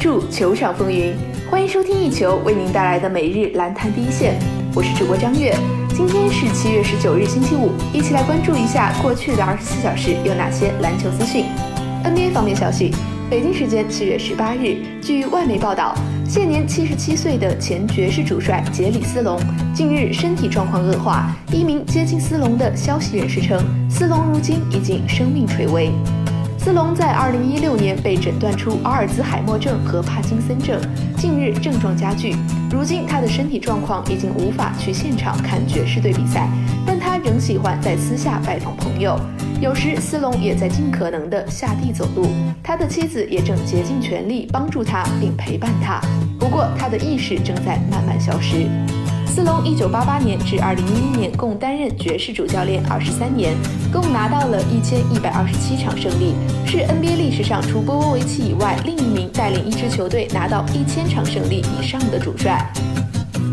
[0.00, 1.14] 注球场风云，
[1.50, 4.34] 欢迎收听一球为您带来的每日篮坛第一线。
[4.74, 5.54] 我是主播张悦，
[5.90, 11.44] 今天是七月十九日星期五，一起来关注一下过去的二十四小时有哪些篮球资讯。
[12.02, 12.94] NBA 方面消息，
[13.28, 15.94] 北京时间七月十八日，据外媒报道，
[16.26, 19.38] 现年七十七岁的前爵士主帅杰里斯隆
[19.74, 21.30] 近日身体状况恶化。
[21.52, 25.92] 一名接近斯隆的消息人士称，斯隆如今已经生命垂危。
[26.62, 30.78] 斯隆在2016年被诊断出阿尔兹海默症和帕金森症，
[31.16, 32.36] 近日症状加剧。
[32.70, 36.50] 如今他的身体状况已经无法去现场看爵士队比赛，
[36.84, 39.18] 但他仍喜欢在私下拜访朋友。
[39.58, 42.26] 有时斯隆也在尽可能的下地走路。
[42.62, 45.98] 他的妻子也正竭尽全力帮助他并陪伴他，
[46.38, 48.68] 不过他的意识正在慢慢消失。
[49.30, 53.54] 斯隆1988年至2011年共担任爵士主教练23年，
[53.92, 56.34] 共拿到了1127场胜利，
[56.66, 62.72] 是 NBA 历史上除波波维奇以外另一名带领一支球队拿到1000场胜利以上的主帅。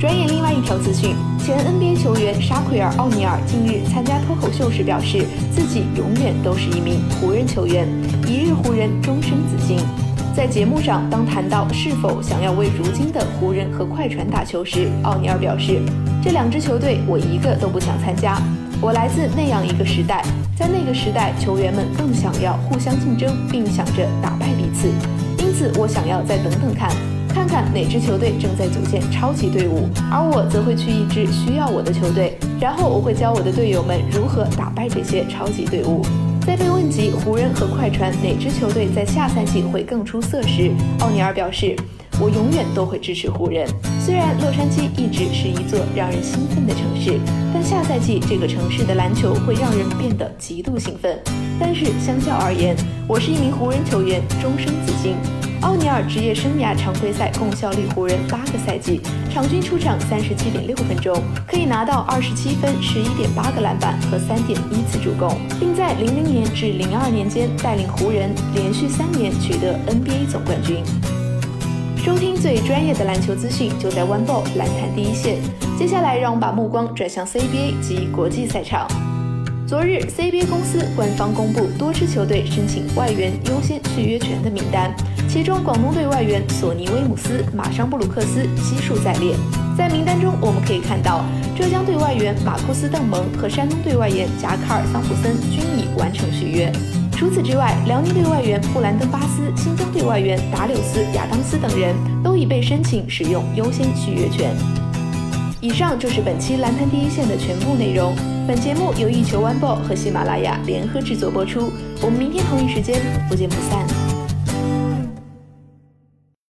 [0.00, 7.86] 转眼，另外一条资讯，前 NBA 球员沙奎尔·奥尼尔近日参加脱口秀时表示，自己永远都是一名湖人球员，
[8.26, 9.80] 一日湖人，终生紫金。
[10.38, 15.82] 在节目上，当谈到是否想要为如今的湖人和快船打球时，奥尼尔表示
[16.22, 18.40] ：“这两支球队我一个都不想参加。
[18.80, 20.24] 我来自那样一个时代，
[20.56, 24.86] 在那个时代，球员们更想要互相竞争，并想着打败彼此。
[25.44, 26.88] 因此，我想要再等等看，
[27.28, 36.00] 看看哪支球队正在组建超级队伍，而我则会去一支需要我的球队，然后我会教我的队友们如何打败这些超级队伍。”
[36.48, 41.76] 在被问及湖人和快船哪支球队在下赛季会更出色时，奥尼尔表示
[42.18, 43.68] ：“我永远都会支持湖人。
[44.00, 47.20] 虽然洛杉矶一直是一座让人兴奋的城市，
[47.52, 51.18] 但下赛季这个城市的篮球会让人变得极度兴奋。
[51.60, 52.74] 但是相较而言，
[53.06, 55.16] 我是一名湖人球员，终生紫金。”
[55.62, 70.82] 奥尼尔职业生涯常规赛共效力湖人八个赛季，场均出场三十七点六分钟，可以拿到二十七分、十一点八个篮板和三点一次助攻，并在零零年至零二年间带领湖人连续三年取得 NBA 总冠军。
[71.96, 75.38] 收听最专业的篮球资讯，就在 One Ball 篮坛第一线。
[75.76, 78.86] 接下来，让我们把目光转向 CBA 及国际赛场。
[79.66, 84.94] 昨日，CBA 公司官方公布多支球队申请外援优先续约权的名单，
[85.38, 89.36] 其中广东队外援索尼·威姆斯、马尚布鲁克斯悉数在列。
[89.76, 91.24] 在名单中，我们可以看到
[91.56, 96.72] 浙江队外援马库斯·邓蒙和山东队外援贾卡尔·桑普森均已完成续约。
[97.12, 104.50] 除此之外，辽宁队外援布兰登·巴斯、新疆队外援达柳斯·亚当斯等人都已被申请使用优先续约权。
[105.60, 108.12] 以上就是本期篮坛第一线的全部内容。
[108.44, 111.70] 本节目由一球 One Ball 和喜马拉雅联合制作播出。
[112.02, 114.07] 我们明天同一时间不见不散。